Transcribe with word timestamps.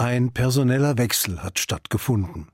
Ein 0.00 0.32
personeller 0.32 0.96
Wechsel 0.96 1.42
hat 1.42 1.58
stattgefunden. 1.58 2.48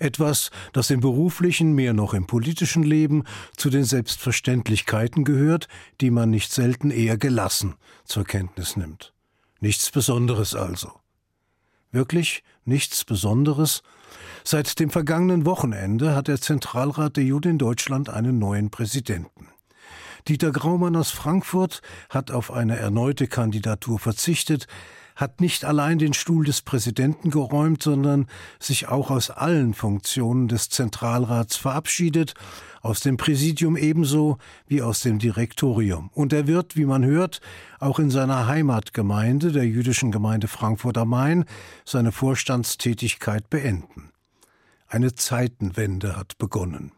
Etwas, 0.00 0.50
das 0.72 0.90
im 0.90 0.98
beruflichen, 0.98 1.72
mehr 1.72 1.92
noch 1.92 2.14
im 2.14 2.26
politischen 2.26 2.82
Leben 2.82 3.22
zu 3.56 3.70
den 3.70 3.84
Selbstverständlichkeiten 3.84 5.22
gehört, 5.22 5.68
die 6.00 6.10
man 6.10 6.30
nicht 6.30 6.52
selten 6.52 6.90
eher 6.90 7.16
gelassen 7.16 7.76
zur 8.04 8.24
Kenntnis 8.24 8.76
nimmt. 8.76 9.14
Nichts 9.60 9.92
Besonderes 9.92 10.56
also. 10.56 10.90
Wirklich 11.92 12.42
nichts 12.64 13.04
Besonderes? 13.04 13.84
Seit 14.42 14.80
dem 14.80 14.90
vergangenen 14.90 15.46
Wochenende 15.46 16.16
hat 16.16 16.26
der 16.26 16.40
Zentralrat 16.40 17.16
der 17.16 17.22
Juden 17.22 17.52
in 17.52 17.58
Deutschland 17.58 18.08
einen 18.08 18.40
neuen 18.40 18.70
Präsidenten. 18.70 19.46
Dieter 20.26 20.50
Graumann 20.50 20.96
aus 20.96 21.12
Frankfurt 21.12 21.82
hat 22.08 22.32
auf 22.32 22.50
eine 22.50 22.76
erneute 22.76 23.28
Kandidatur 23.28 24.00
verzichtet, 24.00 24.66
hat 25.20 25.40
nicht 25.40 25.66
allein 25.66 25.98
den 25.98 26.14
Stuhl 26.14 26.46
des 26.46 26.62
Präsidenten 26.62 27.30
geräumt, 27.30 27.82
sondern 27.82 28.26
sich 28.58 28.88
auch 28.88 29.10
aus 29.10 29.30
allen 29.30 29.74
Funktionen 29.74 30.48
des 30.48 30.70
Zentralrats 30.70 31.56
verabschiedet, 31.56 32.34
aus 32.80 33.00
dem 33.00 33.18
Präsidium 33.18 33.76
ebenso 33.76 34.38
wie 34.66 34.80
aus 34.80 35.00
dem 35.00 35.18
Direktorium. 35.18 36.08
Und 36.14 36.32
er 36.32 36.46
wird, 36.46 36.76
wie 36.76 36.86
man 36.86 37.04
hört, 37.04 37.42
auch 37.78 37.98
in 37.98 38.10
seiner 38.10 38.46
Heimatgemeinde, 38.46 39.52
der 39.52 39.66
jüdischen 39.66 40.10
Gemeinde 40.10 40.48
Frankfurt 40.48 40.96
am 40.96 41.10
Main, 41.10 41.44
seine 41.84 42.12
Vorstandstätigkeit 42.12 43.50
beenden. 43.50 44.10
Eine 44.88 45.14
Zeitenwende 45.14 46.16
hat 46.16 46.38
begonnen. 46.38 46.92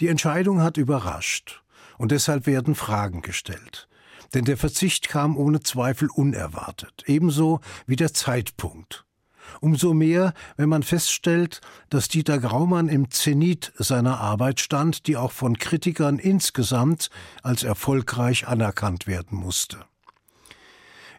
Die 0.00 0.08
Entscheidung 0.08 0.62
hat 0.62 0.78
überrascht, 0.78 1.62
und 1.98 2.10
deshalb 2.12 2.46
werden 2.46 2.74
Fragen 2.74 3.22
gestellt. 3.22 3.88
Denn 4.34 4.44
der 4.44 4.56
Verzicht 4.56 5.08
kam 5.08 5.36
ohne 5.36 5.60
Zweifel 5.60 6.08
unerwartet, 6.10 7.04
ebenso 7.06 7.60
wie 7.86 7.96
der 7.96 8.12
Zeitpunkt. 8.12 9.04
Umso 9.60 9.94
mehr, 9.94 10.32
wenn 10.56 10.68
man 10.68 10.82
feststellt, 10.82 11.60
dass 11.88 12.08
Dieter 12.08 12.38
Graumann 12.38 12.88
im 12.88 13.10
Zenit 13.10 13.72
seiner 13.76 14.20
Arbeit 14.20 14.60
stand, 14.60 15.06
die 15.06 15.16
auch 15.16 15.32
von 15.32 15.58
Kritikern 15.58 16.18
insgesamt 16.18 17.10
als 17.42 17.62
erfolgreich 17.62 18.48
anerkannt 18.48 19.06
werden 19.06 19.38
musste. 19.38 19.78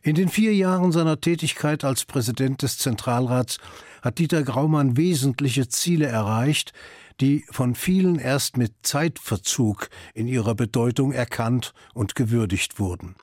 In 0.04 0.16
den 0.16 0.30
vier 0.30 0.54
Jahren 0.54 0.92
seiner 0.92 1.20
Tätigkeit 1.20 1.84
als 1.84 2.06
Präsident 2.06 2.62
des 2.62 2.78
Zentralrats 2.78 3.58
hat 4.02 4.20
Dieter 4.20 4.44
Graumann 4.44 4.96
wesentliche 4.96 5.68
Ziele 5.68 6.06
erreicht, 6.06 6.72
die 7.20 7.46
von 7.50 7.76
vielen 7.76 8.20
erst 8.20 8.58
mit 8.58 8.74
Zeitverzug 8.84 9.90
in 10.14 10.28
ihrer 10.28 10.56
Bedeutung 10.56 11.12
erkannt 11.12 11.74
und 11.94 12.16
gewürdigt 12.16 12.80
wurden. 12.80 13.16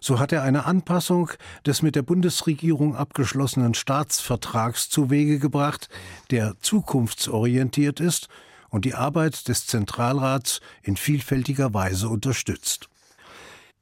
So 0.00 0.18
hat 0.18 0.32
er 0.32 0.42
eine 0.42 0.64
Anpassung 0.64 1.30
des 1.64 1.82
mit 1.82 1.94
der 1.94 2.02
Bundesregierung 2.02 2.96
abgeschlossenen 2.96 3.74
Staatsvertrags 3.74 4.88
zu 4.88 5.10
Wege 5.10 5.38
gebracht, 5.38 5.88
der 6.30 6.56
zukunftsorientiert 6.60 8.00
ist 8.00 8.28
und 8.68 8.84
die 8.84 8.94
Arbeit 8.94 9.46
des 9.46 9.66
Zentralrats 9.66 10.60
in 10.82 10.96
vielfältiger 10.96 11.72
Weise 11.72 12.08
unterstützt. 12.08 12.88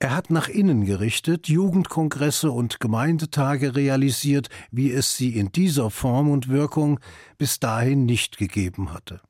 Er 0.02 0.16
hat 0.16 0.30
nach 0.30 0.48
innen 0.48 0.86
gerichtet 0.86 1.46
Jugendkongresse 1.48 2.50
und 2.50 2.80
Gemeindetage 2.80 3.76
realisiert, 3.76 4.48
wie 4.70 4.90
es 4.90 5.14
sie 5.14 5.36
in 5.36 5.52
dieser 5.52 5.90
Form 5.90 6.30
und 6.30 6.48
Wirkung 6.48 6.98
bis 7.36 7.60
dahin 7.60 8.06
nicht 8.06 8.38
gegeben 8.38 8.94
hatte. 8.94 9.20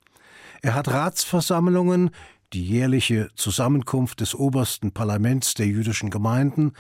Er 0.63 0.77
hat 0.77 0.87
Ratsversammlungen, 0.87 2.11
die 2.53 2.65
jährliche 2.65 3.31
Zusammenkunft 3.35 4.21
des 4.21 4.37
obersten 4.37 4.93
Parlaments 4.93 5.55
der 5.55 5.67
jüdischen 5.67 6.09
Gemeinden, 6.09 6.75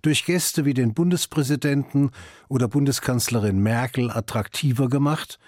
durch 0.00 0.24
Gäste 0.24 0.64
wie 0.64 0.74
den 0.74 0.94
Bundespräsidenten 0.94 2.12
oder 2.48 2.66
Bundeskanzlerin 2.66 3.62
Merkel 3.62 4.10
attraktiver 4.10 4.88
gemacht 4.88 5.38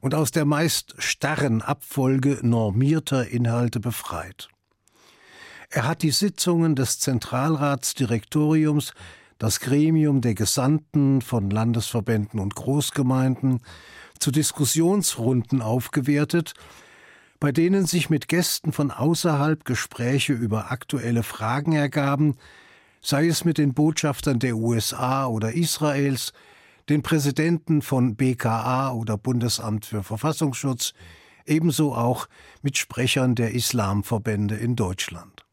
und 0.00 0.14
aus 0.14 0.30
der 0.30 0.44
meist 0.44 0.94
starren 0.98 1.62
Abfolge 1.62 2.38
normierter 2.42 3.26
Inhalte 3.26 3.80
befreit. 3.80 4.50
Er 5.72 5.86
hat 5.86 6.02
die 6.02 6.10
Sitzungen 6.10 6.74
des 6.74 6.98
Zentralratsdirektoriums, 6.98 8.92
das 9.38 9.60
Gremium 9.60 10.20
der 10.20 10.34
Gesandten 10.34 11.22
von 11.22 11.48
Landesverbänden 11.48 12.40
und 12.40 12.56
Großgemeinden, 12.56 13.60
zu 14.18 14.32
Diskussionsrunden 14.32 15.62
aufgewertet, 15.62 16.54
bei 17.38 17.52
denen 17.52 17.86
sich 17.86 18.10
mit 18.10 18.26
Gästen 18.26 18.72
von 18.72 18.90
außerhalb 18.90 19.64
Gespräche 19.64 20.32
über 20.32 20.72
aktuelle 20.72 21.22
Fragen 21.22 21.72
ergaben, 21.72 22.34
sei 23.00 23.28
es 23.28 23.44
mit 23.44 23.56
den 23.56 23.72
Botschaftern 23.72 24.40
der 24.40 24.56
USA 24.56 25.26
oder 25.26 25.52
Israels, 25.52 26.32
den 26.88 27.02
Präsidenten 27.02 27.80
von 27.80 28.16
BKA 28.16 28.90
oder 28.90 29.16
Bundesamt 29.16 29.86
für 29.86 30.02
Verfassungsschutz, 30.02 30.94
ebenso 31.46 31.94
auch 31.94 32.28
mit 32.60 32.76
Sprechern 32.76 33.36
der 33.36 33.52
Islamverbände 33.54 34.56
in 34.56 34.74
Deutschland. 34.74 35.46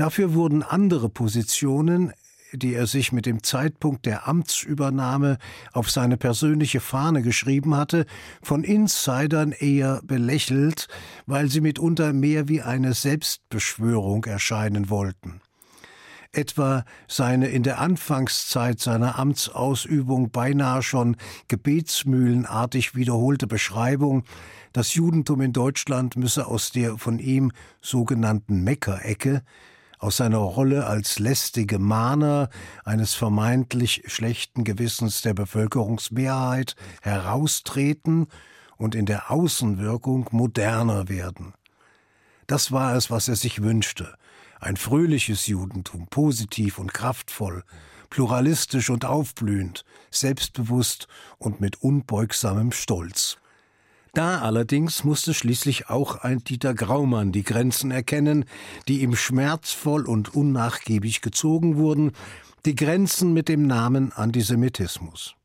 Dafür 0.00 0.32
wurden 0.32 0.62
andere 0.62 1.10
Positionen, 1.10 2.14
die 2.54 2.72
er 2.72 2.86
sich 2.86 3.12
mit 3.12 3.26
dem 3.26 3.42
Zeitpunkt 3.42 4.06
der 4.06 4.26
Amtsübernahme 4.26 5.36
auf 5.74 5.90
seine 5.90 6.16
persönliche 6.16 6.80
Fahne 6.80 7.20
geschrieben 7.20 7.76
hatte, 7.76 8.06
von 8.42 8.64
Insidern 8.64 9.52
eher 9.52 10.00
belächelt, 10.02 10.88
weil 11.26 11.50
sie 11.50 11.60
mitunter 11.60 12.14
mehr 12.14 12.48
wie 12.48 12.62
eine 12.62 12.94
Selbstbeschwörung 12.94 14.24
erscheinen 14.24 14.88
wollten. 14.88 15.42
Etwa 16.32 16.86
seine 17.06 17.48
in 17.48 17.62
der 17.62 17.78
Anfangszeit 17.78 18.80
seiner 18.80 19.18
Amtsausübung 19.18 20.30
beinahe 20.30 20.82
schon 20.82 21.18
gebetsmühlenartig 21.48 22.94
wiederholte 22.94 23.46
Beschreibung, 23.46 24.24
das 24.72 24.94
Judentum 24.94 25.42
in 25.42 25.52
Deutschland 25.52 26.16
müsse 26.16 26.46
aus 26.46 26.72
der 26.72 26.96
von 26.96 27.18
ihm 27.18 27.52
sogenannten 27.82 28.64
Meckerecke 28.64 29.42
aus 30.00 30.16
seiner 30.16 30.38
Rolle 30.38 30.86
als 30.86 31.18
lästige 31.18 31.78
Mahner 31.78 32.48
eines 32.84 33.14
vermeintlich 33.14 34.02
schlechten 34.06 34.64
Gewissens 34.64 35.20
der 35.20 35.34
Bevölkerungsmehrheit 35.34 36.74
heraustreten 37.02 38.26
und 38.78 38.94
in 38.94 39.04
der 39.04 39.30
Außenwirkung 39.30 40.28
moderner 40.32 41.08
werden. 41.08 41.52
Das 42.46 42.72
war 42.72 42.96
es, 42.96 43.10
was 43.10 43.28
er 43.28 43.36
sich 43.36 43.62
wünschte. 43.62 44.14
Ein 44.58 44.76
fröhliches 44.76 45.46
Judentum, 45.46 46.06
positiv 46.08 46.78
und 46.78 46.94
kraftvoll, 46.94 47.62
pluralistisch 48.08 48.90
und 48.90 49.04
aufblühend, 49.04 49.84
selbstbewusst 50.10 51.08
und 51.38 51.60
mit 51.60 51.82
unbeugsamem 51.82 52.72
Stolz. 52.72 53.39
Da 54.12 54.40
allerdings 54.40 55.04
musste 55.04 55.34
schließlich 55.34 55.88
auch 55.88 56.16
ein 56.16 56.42
Dieter 56.42 56.74
Graumann 56.74 57.30
die 57.30 57.44
Grenzen 57.44 57.90
erkennen, 57.90 58.44
die 58.88 59.02
ihm 59.02 59.14
schmerzvoll 59.14 60.06
und 60.06 60.34
unnachgiebig 60.34 61.20
gezogen 61.20 61.76
wurden, 61.76 62.12
die 62.66 62.74
Grenzen 62.74 63.32
mit 63.32 63.48
dem 63.48 63.66
Namen 63.66 64.12
Antisemitismus. 64.12 65.36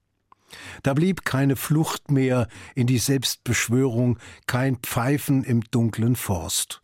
Da 0.84 0.94
blieb 0.94 1.26
keine 1.26 1.56
Flucht 1.56 2.12
mehr 2.12 2.48
in 2.74 2.88
die 2.88 2.98
Selbstbeschwörung, 2.98 4.18
kein 4.48 4.78
Pfeifen 4.78 5.44
im 5.44 5.62
dunklen 5.70 6.16
Forst. 6.16 6.82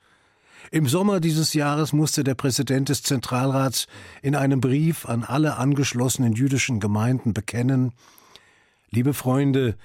Im 0.70 0.88
Sommer 0.88 1.20
dieses 1.20 1.54
Jahres 1.54 1.94
musste 1.94 2.24
der 2.24 2.36
Präsident 2.36 2.90
des 2.90 3.02
Zentralrats 3.02 3.88
in 4.22 4.36
einem 4.36 4.62
Brief 4.62 5.06
an 5.06 5.24
alle 5.24 5.58
angeschlossenen 5.58 6.34
jüdischen 6.34 6.80
Gemeinden 6.80 7.34
bekennen 7.34 7.94
Liebe 8.94 9.14
Freunde, 9.14 9.78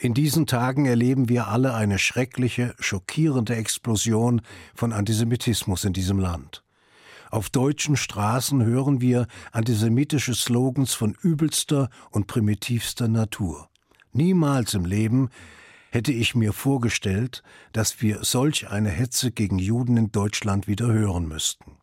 in 0.00 0.14
diesen 0.14 0.46
Tagen 0.46 0.86
erleben 0.86 1.28
wir 1.28 1.48
alle 1.48 1.74
eine 1.74 1.98
schreckliche, 1.98 2.74
schockierende 2.78 3.54
Explosion 3.56 4.40
von 4.74 4.94
Antisemitismus 4.94 5.84
in 5.84 5.92
diesem 5.92 6.18
Land. 6.18 6.64
Auf 7.30 7.50
deutschen 7.50 7.96
Straßen 7.96 8.64
hören 8.64 9.02
wir 9.02 9.26
antisemitische 9.52 10.34
Slogans 10.34 10.94
von 10.94 11.14
übelster 11.20 11.90
und 12.10 12.28
primitivster 12.28 13.08
Natur. 13.08 13.68
Niemals 14.12 14.72
im 14.72 14.86
Leben 14.86 15.28
hätte 15.90 16.12
ich 16.12 16.34
mir 16.34 16.54
vorgestellt, 16.54 17.42
dass 17.72 18.00
wir 18.00 18.24
solch 18.24 18.70
eine 18.70 18.88
Hetze 18.88 19.30
gegen 19.30 19.58
Juden 19.58 19.98
in 19.98 20.12
Deutschland 20.12 20.66
wieder 20.66 20.86
hören 20.86 21.28
müssten. 21.28 21.79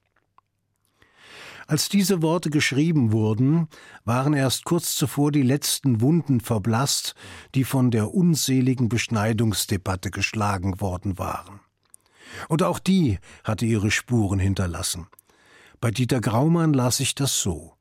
Als 1.70 1.90
diese 1.90 2.22
Worte 2.22 2.50
geschrieben 2.50 3.12
wurden, 3.12 3.68
waren 4.06 4.34
erst 4.34 4.64
kurz 4.64 4.96
zuvor 4.96 5.34
die 5.34 5.42
letzten 5.42 6.00
Wunden 6.00 6.40
verblasst, 6.40 7.14
die 7.56 7.66
von 7.66 7.92
der 7.92 8.14
unseligen 8.14 8.88
Beschneidungsdebatte 8.88 10.10
geschlagen 10.10 10.80
worden 10.80 11.20
waren. 11.20 11.60
Und 12.48 12.64
auch 12.64 12.80
die 12.80 13.20
hatte 13.44 13.66
ihre 13.66 13.92
Spuren 13.92 14.40
hinterlassen. 14.40 15.08
Bei 15.82 15.92
Dieter 15.92 16.22
Graumann 16.22 16.72
las 16.72 17.02
ich 17.02 17.16
das 17.16 17.42
so. 17.42 17.74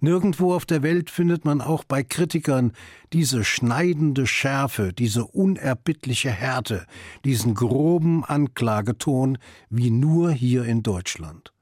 Nirgendwo 0.00 0.54
auf 0.54 0.64
der 0.64 0.84
Welt 0.84 1.10
findet 1.10 1.44
man 1.44 1.60
auch 1.60 1.82
bei 1.82 2.04
Kritikern 2.04 2.70
diese 3.12 3.42
schneidende 3.42 4.28
Schärfe, 4.28 4.92
diese 4.92 5.24
unerbittliche 5.24 6.30
Härte, 6.30 6.86
diesen 7.24 7.54
groben 7.54 8.24
Anklageton 8.24 9.38
wie 9.68 9.90
nur 9.90 10.30
hier 10.30 10.64
in 10.64 10.84
Deutschland. 10.84 11.52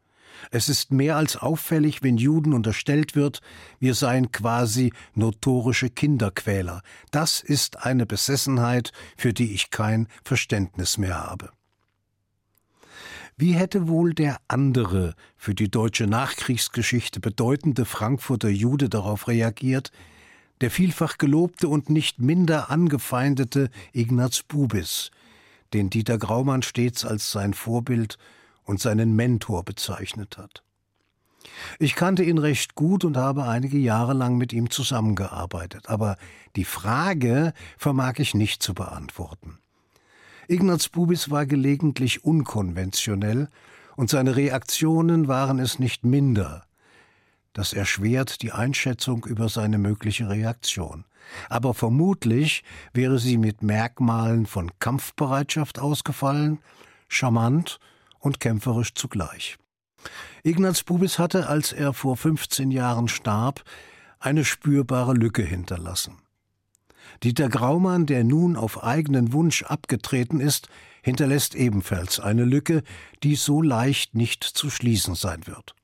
Es 0.51 0.69
ist 0.69 0.93
mehr 0.93 1.17
als 1.17 1.37
auffällig, 1.37 2.03
wenn 2.03 2.17
Juden 2.17 2.53
unterstellt 2.53 3.15
wird, 3.15 3.41
wir 3.79 3.95
seien 3.95 4.33
quasi 4.33 4.93
notorische 5.15 5.91
Kinderquäler. 5.91 6.83
Das 7.11 7.41
ist 7.41 7.85
eine 7.85 8.07
Besessenheit, 8.07 8.93
für 9.17 9.33
die 9.33 9.53
ich 9.53 9.71
kein 9.71 10.09
Verständnis 10.25 10.99
mehr 10.99 11.23
habe. 11.23 11.51
Wie 13.39 13.53
hätte 13.53 13.87
wohl 13.87 14.15
der 14.15 14.39
andere, 14.49 15.15
für 15.37 15.55
die 15.55 15.71
deutsche 15.71 16.07
Nachkriegsgeschichte 16.07 17.21
bedeutende 17.21 17.85
Frankfurter 17.85 18.49
Jude 18.49 18.89
darauf 18.89 19.29
reagiert, 19.29 19.93
der 20.63 20.71
vielfach 20.71 21.19
gelobte 21.19 21.69
und 21.69 21.91
nicht 21.91 22.19
minder 22.19 22.71
angefeindete 22.71 23.69
Ignaz 23.93 24.43
Bubis, 24.43 25.11
den 25.75 25.91
Dieter 25.91 26.17
Graumann 26.17 26.63
stets 26.63 27.05
als 27.05 27.31
sein 27.31 27.53
Vorbild 27.53 28.17
und 28.67 28.81
seinen 28.81 29.17
Mentor 29.17 29.65
bezeichnet 29.65 30.37
hat. 30.37 30.63
Ich 31.79 31.95
kannte 31.95 32.23
ihn 32.23 32.39
recht 32.39 32.75
gut 32.75 33.05
und 33.05 33.17
habe 33.17 33.45
einige 33.45 33.79
Jahre 33.79 34.13
lang 34.13 34.37
mit 34.37 34.53
ihm 34.53 34.69
zusammengearbeitet, 34.71 35.89
aber 35.89 36.17
die 36.57 36.65
Frage 36.65 37.53
vermag 37.79 38.15
ich 38.19 38.35
nicht 38.35 38.63
zu 38.63 38.75
beantworten. 38.75 39.59
Ignaz 40.49 40.89
Bubis 40.89 41.31
war 41.31 41.47
gelegentlich 41.47 42.25
unkonventionell 42.25 43.49
und 43.97 44.11
seine 44.11 44.37
Reaktionen 44.37 45.29
waren 45.29 45.59
es 45.59 45.79
nicht 45.79 46.05
minder. 46.05 46.65
Das 47.53 47.73
erschwert 47.73 48.43
die 48.43 48.53
Einschätzung 48.53 49.25
über 49.25 49.49
seine 49.49 49.79
mögliche 49.79 50.29
Reaktion. 50.29 51.05
Aber 51.49 51.75
vermutlich 51.75 52.63
wäre 52.93 53.19
sie 53.19 53.39
mit 53.39 53.63
Merkmalen 53.63 54.47
von 54.47 54.71
Kampfbereitschaft 54.79 55.79
ausgefallen, 55.79 56.59
charmant 57.09 57.81
und 58.27 58.41
kämpferisch 58.41 58.93
zugleich. 58.95 59.57
Ignaz 60.43 60.83
Bubis 60.83 61.19
hatte, 61.19 61.49
als 61.49 61.73
er 61.73 61.93
vor 61.93 62.17
15 62.17 62.71
Jahren 62.71 63.09
starb, 63.09 63.65
eine 64.19 64.45
spürbare 64.45 65.15
Lücke 65.15 65.43
hinterlassen. 65.43 66.19
Dieter 67.23 67.49
Graumann, 67.49 68.07
der 68.07 68.25
nun 68.25 68.57
auf 68.57 68.83
eigenen 68.83 69.33
Wunsch 69.33 69.63
abgetreten 69.63 70.41
ist, 70.41 70.69
hinterlässt 71.03 71.55
ebenfalls 71.55 72.19
eine 72.19 72.45
Lücke, 72.45 72.83
die 73.23 73.37
so 73.37 73.63
leicht 73.63 74.15
nicht 74.15 74.43
zu 74.43 74.71
schließen 74.71 75.15
sein 75.15 75.47
wird. 75.47 75.75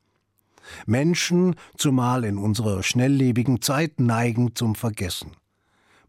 Menschen, 0.85 1.55
zumal 1.77 2.25
in 2.25 2.39
unserer 2.39 2.83
schnelllebigen 2.83 3.63
Zeit, 3.63 4.01
neigen 4.01 4.55
zum 4.57 4.75
Vergessen. 4.75 5.33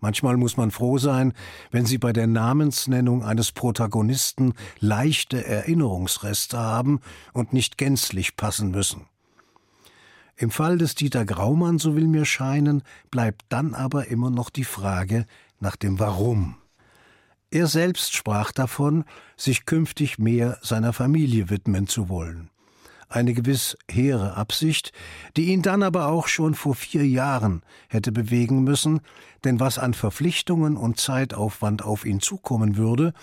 Manchmal 0.03 0.35
muss 0.35 0.57
man 0.57 0.69
froh 0.69 0.97
sein, 0.97 1.31
wenn 1.71 1.85
sie 1.85 1.97
bei 1.97 2.11
der 2.11 2.27
Namensnennung 2.27 3.23
eines 3.23 3.53
Protagonisten 3.53 4.53
leichte 4.81 5.47
Erinnerungsreste 5.47 6.59
haben 6.59 6.99
und 7.31 7.53
nicht 7.53 7.77
gänzlich 7.77 8.35
passen 8.35 8.71
müssen. 8.71 9.05
Im 10.35 10.51
Fall 10.51 10.77
des 10.77 10.95
Dieter 10.95 11.23
Graumann, 11.23 11.79
so 11.79 11.95
will 11.95 12.07
mir 12.07 12.25
scheinen, 12.25 12.83
bleibt 13.11 13.45
dann 13.47 13.73
aber 13.73 14.07
immer 14.07 14.29
noch 14.29 14.49
die 14.49 14.65
Frage 14.65 15.25
nach 15.61 15.77
dem 15.77 16.01
Warum. 16.01 16.57
Er 17.49 17.67
selbst 17.67 18.13
sprach 18.13 18.51
davon, 18.51 19.05
sich 19.37 19.65
künftig 19.65 20.19
mehr 20.19 20.57
seiner 20.61 20.91
Familie 20.91 21.49
widmen 21.49 21.87
zu 21.87 22.09
wollen. 22.09 22.49
Eine 23.13 23.35
gewiss 23.35 23.77
hehre 23.87 24.37
Absicht, 24.37 24.91
die 25.37 25.49
ihn 25.49 25.61
dann 25.61 25.83
aber 25.83 26.07
auch 26.07 26.27
schon 26.27 26.55
vor 26.55 26.73
vier 26.73 27.05
Jahren 27.07 27.61
hätte 27.87 28.11
bewegen 28.11 28.63
müssen, 28.63 29.01
denn 29.43 29.59
was 29.59 29.77
an 29.77 29.93
Verpflichtungen 29.93 30.77
und 30.77 30.99
Zeitaufwand 30.99 31.83
auf 31.83 32.05
ihn 32.05 32.21
zukommen 32.21 32.75
würde, 32.75 33.13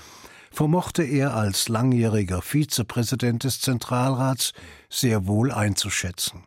vermochte 0.52 1.02
er 1.02 1.34
als 1.34 1.68
langjähriger 1.68 2.40
Vizepräsident 2.40 3.42
des 3.42 3.60
Zentralrats 3.60 4.52
sehr 4.88 5.26
wohl 5.26 5.50
einzuschätzen. 5.50 6.44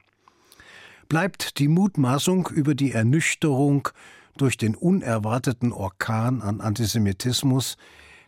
Bleibt 1.10 1.60
die 1.60 1.68
Mutmaßung 1.68 2.48
über 2.48 2.76
die 2.76 2.94
Ernüchterung 2.94 3.90
durch 4.38 4.56
den 4.56 4.74
unerwarteten 4.74 5.74
Orkan 5.74 6.42
an 6.42 6.62
Antisemitismus, 6.62 7.76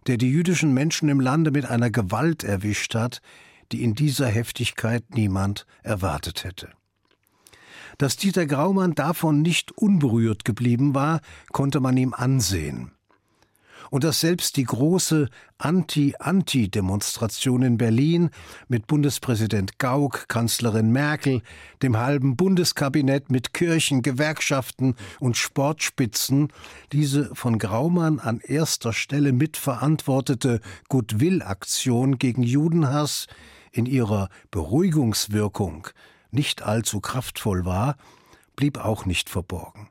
der 0.08 0.18
die 0.18 0.30
jüdischen 0.30 0.74
Menschen 0.74 1.08
im 1.08 1.22
Lande 1.22 1.52
mit 1.52 1.68
einer 1.68 1.90
Gewalt 1.90 2.44
erwischt 2.44 2.96
hat, 2.96 3.22
die 3.72 3.84
in 3.84 3.96
dieser 3.96 4.28
Heftigkeit 4.28 5.04
niemand 5.14 5.66
erwartet 5.84 6.44
hätte. 6.44 6.70
Dass 7.98 8.18
Dieter 8.18 8.46
Graumann 8.46 8.94
davon 8.94 9.42
nicht 9.42 9.72
unberührt 9.72 10.44
geblieben 10.44 10.96
war, 10.96 11.22
konnte 11.52 11.80
man 11.80 11.96
ihm 11.96 12.14
ansehen 12.14 12.92
und 13.90 14.04
dass 14.04 14.20
selbst 14.20 14.58
die 14.58 14.64
große 14.64 15.30
Anti-Anti-Demonstration 15.58 17.62
in 17.62 17.78
Berlin 17.78 18.30
mit 18.68 18.88
Bundespräsident 18.88 19.80
Gauck, 19.80 20.28
Kanzlerin 20.28 20.92
Merkel, 20.92 21.42
dem 21.82 21.98
halben 21.98 22.36
Bundeskabinett 22.36 23.32
mit 23.32 23.54
Kirchen, 23.54 24.02
Gewerkschaften 24.02 24.96
und 25.20 25.38
Sportspitzen 25.38 26.50
diese 26.92 27.34
von 27.36 27.58
Graumann 27.58 28.20
an 28.20 28.42
erster 28.42 28.92
Stelle 28.92 29.32
mitverantwortete 29.32 30.60
Goodwill-Aktion 30.90 32.18
gegen 32.18 32.44
Judenhass 32.44 33.28
in 33.76 33.86
ihrer 33.86 34.30
Beruhigungswirkung 34.52 35.88
nicht 36.32 36.64
allzu 36.64 37.00
kraftvoll 37.02 37.66
war, 37.66 37.98
blieb 38.56 38.78
auch 38.78 39.06
nicht 39.06 39.30
verborgen. 39.30 39.90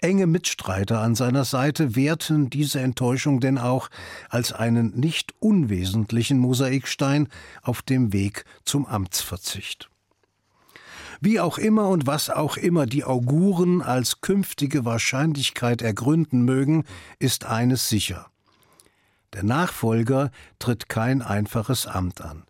Enge 0.00 0.26
Mitstreiter 0.26 1.00
an 1.00 1.14
seiner 1.14 1.44
Seite 1.44 1.94
werten 1.94 2.50
diese 2.50 2.80
Enttäuschung 2.80 3.40
denn 3.40 3.58
auch 3.58 3.88
als 4.28 4.52
einen 4.52 4.98
nicht 4.98 5.34
unwesentlichen 5.38 6.38
Mosaikstein 6.38 7.28
auf 7.62 7.82
dem 7.82 8.12
Weg 8.12 8.44
zum 8.64 8.86
Amtsverzicht. 8.86 9.88
Wie 11.20 11.40
auch 11.40 11.56
immer 11.56 11.88
und 11.88 12.06
was 12.06 12.28
auch 12.28 12.56
immer 12.56 12.84
die 12.84 13.04
Auguren 13.04 13.80
als 13.80 14.20
künftige 14.20 14.84
Wahrscheinlichkeit 14.84 15.80
ergründen 15.80 16.42
mögen, 16.42 16.84
ist 17.18 17.46
eines 17.46 17.88
sicher. 17.88 18.26
Der 19.32 19.42
Nachfolger 19.42 20.30
tritt 20.58 20.88
kein 20.88 21.22
einfaches 21.22 21.86
Amt 21.86 22.20
an. 22.20 22.44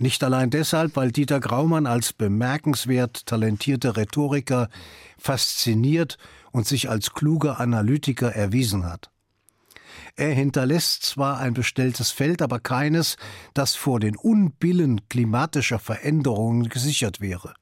Nicht 0.00 0.24
allein 0.24 0.48
deshalb, 0.48 0.96
weil 0.96 1.12
Dieter 1.12 1.40
Graumann 1.40 1.86
als 1.86 2.14
bemerkenswert 2.14 3.26
talentierter 3.26 3.98
Rhetoriker 3.98 4.70
fasziniert 5.18 6.16
und 6.52 6.66
sich 6.66 6.88
als 6.88 7.12
kluger 7.12 7.60
Analytiker 7.60 8.34
erwiesen 8.34 8.86
hat. 8.86 9.10
Er 10.16 10.32
hinterlässt 10.32 11.04
zwar 11.04 11.36
ein 11.36 11.52
bestelltes 11.52 12.12
Feld, 12.12 12.40
aber 12.40 12.60
keines, 12.60 13.16
das 13.52 13.74
vor 13.74 14.00
den 14.00 14.16
Unbillen 14.16 15.06
klimatischer 15.10 15.78
Veränderungen 15.78 16.70
gesichert 16.70 17.20
wäre. 17.20 17.52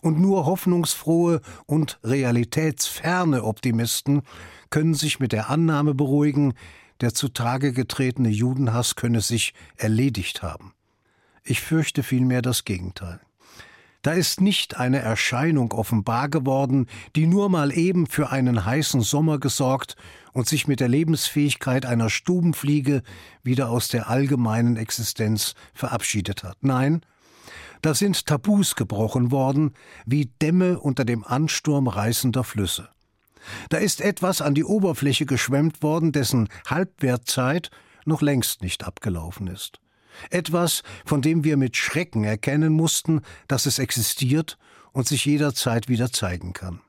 Und 0.00 0.18
nur 0.18 0.46
hoffnungsfrohe 0.46 1.42
und 1.66 1.98
realitätsferne 2.02 3.44
Optimisten 3.44 4.22
können 4.70 4.94
sich 4.94 5.20
mit 5.20 5.32
der 5.32 5.50
Annahme 5.50 5.92
beruhigen, 5.92 6.54
der 7.02 7.12
zutage 7.12 7.74
getretene 7.74 8.30
Judenhass 8.30 8.96
könne 8.96 9.20
sich 9.20 9.52
erledigt 9.76 10.42
haben. 10.42 10.72
Ich 11.46 11.60
fürchte 11.60 12.02
vielmehr 12.02 12.40
das 12.40 12.64
Gegenteil. 12.64 13.20
Da 14.00 14.12
ist 14.12 14.40
nicht 14.40 14.76
eine 14.76 14.98
Erscheinung 14.98 15.72
offenbar 15.72 16.28
geworden, 16.28 16.86
die 17.16 17.26
nur 17.26 17.48
mal 17.48 17.72
eben 17.72 18.06
für 18.06 18.30
einen 18.30 18.64
heißen 18.64 19.02
Sommer 19.02 19.38
gesorgt 19.38 19.96
und 20.32 20.48
sich 20.48 20.66
mit 20.66 20.80
der 20.80 20.88
Lebensfähigkeit 20.88 21.86
einer 21.86 22.10
Stubenfliege 22.10 23.02
wieder 23.42 23.70
aus 23.70 23.88
der 23.88 24.08
allgemeinen 24.08 24.76
Existenz 24.76 25.54
verabschiedet 25.72 26.44
hat. 26.44 26.58
Nein, 26.62 27.02
da 27.82 27.94
sind 27.94 28.26
Tabus 28.26 28.74
gebrochen 28.76 29.30
worden, 29.30 29.74
wie 30.06 30.26
Dämme 30.40 30.80
unter 30.80 31.04
dem 31.04 31.24
Ansturm 31.24 31.88
reißender 31.88 32.44
Flüsse. 32.44 32.88
Da 33.68 33.76
ist 33.76 34.00
etwas 34.00 34.40
an 34.40 34.54
die 34.54 34.64
Oberfläche 34.64 35.26
geschwemmt 35.26 35.82
worden, 35.82 36.12
dessen 36.12 36.48
Halbwertzeit 36.66 37.70
noch 38.06 38.22
längst 38.22 38.62
nicht 38.62 38.84
abgelaufen 38.84 39.46
ist. 39.46 39.80
Etwas, 40.30 40.82
von 41.04 41.22
dem 41.22 41.44
wir 41.44 41.56
mit 41.56 41.76
Schrecken 41.76 42.24
erkennen 42.24 42.72
mussten, 42.72 43.22
dass 43.48 43.66
es 43.66 43.78
existiert 43.78 44.58
und 44.92 45.06
sich 45.08 45.24
jederzeit 45.24 45.88
wieder 45.88 46.12
zeigen 46.12 46.52
kann. 46.52 46.80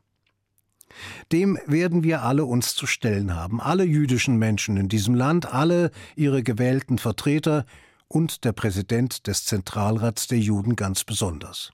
Dem 1.32 1.60
werden 1.65 2.03
wir 2.03 2.24
alle 2.24 2.46
uns 2.46 2.75
zu 2.75 2.88
stellen 2.88 3.36
haben, 3.36 3.60
alle 3.60 3.84
jüdischen 3.84 4.38
Menschen 4.38 4.77
in 4.77 4.88
diesem 4.88 5.13
Land, 5.13 5.53
alle 5.53 5.91
ihre 6.15 6.44
gewählten 6.44 6.98
Vertreter 6.98 7.65
und 8.08 8.46
der 8.46 8.53
Präsident 8.53 9.27
des 9.27 9.46
Zentralrats 9.46 10.27
der 10.27 10.39
Juden 10.39 10.75
ganz 10.75 11.03
besonders. 11.03 11.72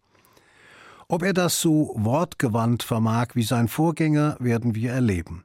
Ob 1.08 1.24
er 1.24 1.34
das 1.34 1.60
so 1.60 1.94
wortgewandt 1.98 2.84
vermag 2.84 3.30
wie 3.34 3.44
sein 3.44 3.68
Vorgänger, 3.68 4.38
werden 4.40 4.76
wir 4.76 4.92
erleben. 4.94 5.44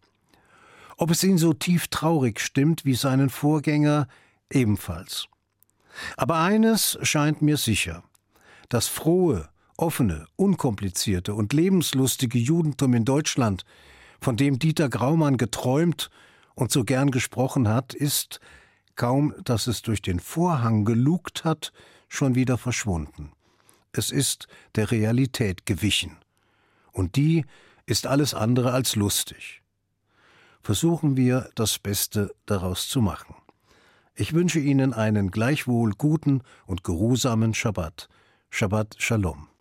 Ob 0.97 1.11
es 1.11 1.23
ihn 1.25 1.39
so 1.39 1.53
tief 1.53 1.89
traurig 1.89 2.41
stimmt 2.41 2.85
wie 2.85 2.95
seinen 2.95 3.29
Vorgänger, 3.29 4.07
ebenfalls. 4.51 5.27
Aber 6.17 6.39
eines 6.39 6.99
scheint 7.03 7.43
mir 7.43 7.57
sicher. 7.57 8.03
Das 8.69 8.89
frohe, 8.89 9.49
offene, 9.77 10.27
unkomplizierte 10.37 11.35
und 11.35 11.53
lebenslustige 11.53 12.39
Judentum 12.39 12.95
in 12.95 13.05
Deutschland, 13.05 13.65
von 14.21 14.37
dem 14.37 14.59
Dieter 14.59 14.89
Graumann 14.89 15.37
geträumt 15.37 16.11
und 16.55 16.73
so 16.73 16.85
gern 16.85 17.11
gesprochen 17.11 17.69
hat, 17.69 17.95
ist, 17.95 18.41
kaum 18.95 19.35
dass 19.45 19.67
es 19.67 19.83
durch 19.83 20.03
den 20.03 20.21
Vorhang 20.21 20.85
gelugt 20.85 21.45
hat, 21.45 21.73
schon 22.09 22.35
wieder 22.35 22.57
verschwunden. 22.57 23.33
es 23.93 24.11
ist 24.11 24.47
der 24.75 24.91
Realität 24.91 25.67
gewichen. 25.67 26.17
Und 26.93 27.17
die 27.17 27.45
ist 27.87 28.07
alles 28.07 28.35
andere 28.35 28.73
als 28.73 28.97
lustig. 28.97 29.63
Versuchen 30.63 31.17
wir, 31.17 31.51
das 31.55 31.79
Beste 31.79 32.35
daraus 32.47 32.89
zu 32.89 33.01
machen. 33.01 33.35
Ich 34.19 34.33
wünsche 34.33 34.61
Ihnen 34.61 34.95
einen 34.95 35.31
gleichwohl 35.31 35.93
guten 35.93 36.41
und 36.65 36.83
geruhsamen 36.83 37.53
Schabbat. 37.53 38.09
Shabbat 38.49 38.97
Shalom. 38.99 39.49